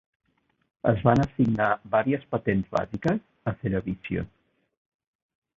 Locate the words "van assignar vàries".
1.07-2.25